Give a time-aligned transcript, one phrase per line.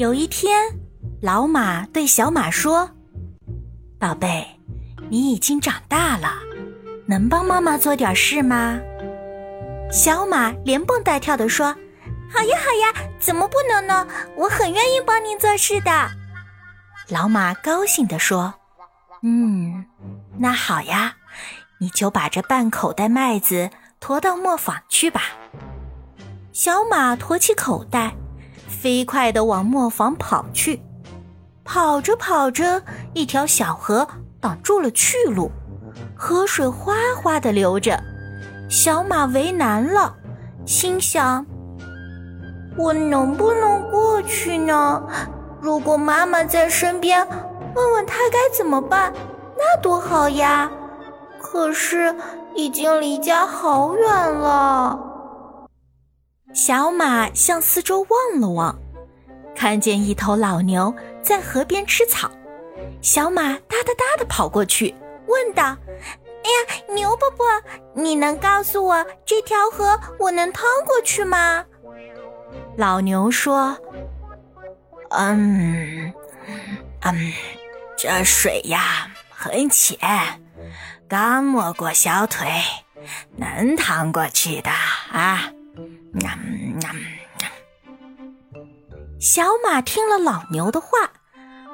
[0.00, 0.66] 有一天，
[1.20, 2.88] 老马对小马说
[4.00, 4.46] ：“宝贝，
[5.10, 6.32] 你已经长大了，
[7.04, 8.80] 能帮妈妈做点事吗？”
[9.92, 11.66] 小马连蹦带跳地说
[12.32, 14.06] ：“好呀，好呀，怎么不能呢？
[14.36, 16.10] 我很愿意帮您做事的。”
[17.10, 18.54] 老马高兴地说
[19.22, 19.84] ：“嗯，
[20.38, 21.16] 那好呀，
[21.76, 23.68] 你就把这半口袋麦子
[24.00, 25.20] 驮到磨坊去吧。”
[26.54, 28.14] 小马驮起口袋，
[28.80, 30.80] 飞快地往磨坊跑去。
[31.62, 34.08] 跑着跑着，一条小河
[34.40, 35.50] 挡住了去路，
[36.16, 38.00] 河水哗哗地流着。
[38.70, 40.14] 小马为难了，
[40.64, 41.44] 心想
[42.78, 45.02] ：“我能不能过去呢？
[45.60, 47.26] 如果妈妈在身边，
[47.74, 49.12] 问问她该怎么办，
[49.58, 50.70] 那多好呀！
[51.38, 52.14] 可是
[52.54, 54.98] 已经离家好远了。”
[56.52, 58.76] 小马向四周望了望，
[59.54, 62.30] 看见一头老牛在河边吃草。
[63.00, 64.94] 小马哒哒哒地跑过去，
[65.26, 65.76] 问道。
[66.42, 67.46] 哎呀，牛伯伯，
[67.94, 71.64] 你能告诉我这条河我能趟过去吗？
[72.76, 73.76] 老牛说
[75.10, 76.12] ：“嗯，
[77.02, 77.32] 嗯，
[77.96, 79.98] 这水呀很浅，
[81.06, 82.48] 刚没过小腿，
[83.36, 85.52] 能趟过去的啊。”
[89.18, 91.12] 小马听了老牛的话，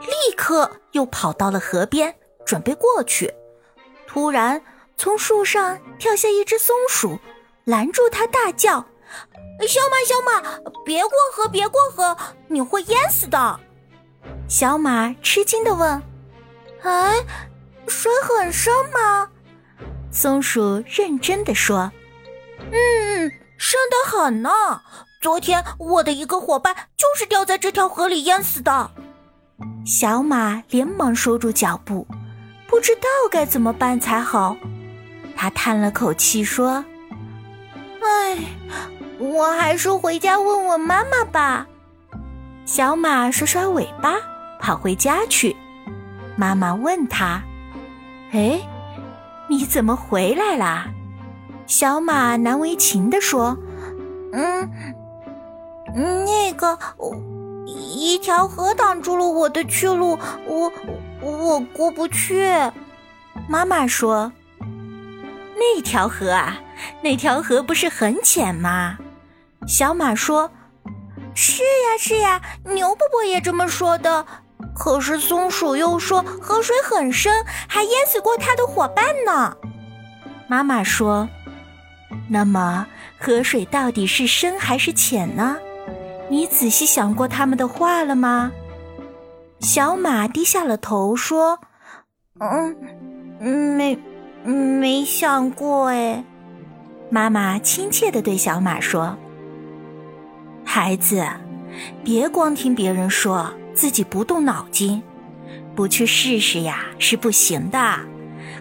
[0.00, 3.32] 立刻又跑到了河边，准备过去。
[4.06, 4.62] 突然，
[4.96, 7.18] 从树上跳下一只松鼠，
[7.64, 8.84] 拦住他，大叫
[9.68, 10.40] ：“小马，小马，
[10.84, 12.16] 别过河，别过河，
[12.48, 13.60] 你会淹死的！”
[14.48, 16.02] 小马吃惊地问
[16.82, 17.24] ：“哎，
[17.88, 19.28] 水很深吗？”
[20.10, 21.92] 松鼠认真地说
[22.72, 22.76] ：“嗯，
[23.64, 24.50] 深得很呢。
[25.22, 28.90] 昨天我的一个伙伴就是掉在这条河里淹死的。”
[29.86, 32.06] 小马连忙收住脚步。
[32.66, 34.56] 不知道该怎么办才好，
[35.36, 36.84] 他叹了口气说
[38.02, 38.38] ：“唉，
[39.18, 41.66] 我还是回家问问妈妈吧。”
[42.66, 44.16] 小马甩甩尾巴，
[44.60, 45.56] 跑回家去。
[46.36, 47.42] 妈妈问他
[48.32, 48.60] ：“哎，
[49.48, 50.88] 你怎么回来啦？”
[51.66, 53.56] 小马难为情地说
[54.32, 54.70] ：“嗯，
[56.24, 56.78] 那个，
[57.66, 60.72] 一条河挡住了我的去路，我。”
[61.22, 62.46] 我过不去，
[63.48, 64.30] 妈妈说
[65.56, 66.58] ：“那条河啊，
[67.02, 68.98] 那条河不是很浅吗？”
[69.66, 70.50] 小马说
[71.34, 74.26] ：“是呀，是呀，牛伯伯也这么说的。
[74.74, 77.32] 可是松鼠又说河水很深，
[77.66, 79.56] 还淹死过他的伙伴呢。”
[80.46, 81.26] 妈妈说
[82.28, 82.86] ：“那么
[83.18, 85.56] 河水到底是深还是浅呢？
[86.28, 88.50] 你仔细想过他们的话了吗？”
[89.60, 91.58] 小马低下了头，说
[92.40, 93.98] ：“嗯，没，
[94.44, 96.22] 没想过哎。”
[97.10, 99.16] 妈妈亲切的对小马说
[100.64, 101.24] ：“孩子，
[102.02, 105.02] 别光听别人说，自己不动脑筋，
[105.74, 107.98] 不去试试呀是不行的。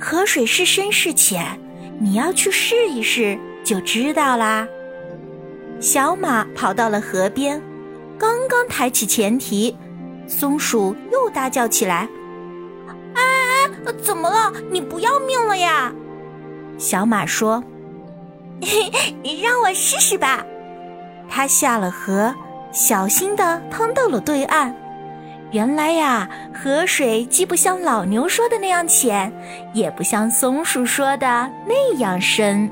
[0.00, 1.60] 河水是深是浅，
[2.00, 4.66] 你要去试一试就知道啦。”
[5.78, 7.62] 小马跑到了河边，
[8.18, 9.76] 刚刚抬起前蹄。
[10.26, 12.08] 松鼠又大叫起来
[13.14, 14.52] ：“哎哎哎，怎么了？
[14.70, 15.92] 你不要命了呀？”
[16.78, 17.62] 小马说
[19.42, 20.44] ：“让我试试吧。”
[21.30, 22.34] 它下了河，
[22.72, 24.74] 小心地趟到了对岸。
[25.50, 29.32] 原来呀，河水既不像老牛说的那样浅，
[29.72, 32.70] 也不像松鼠说的那样深。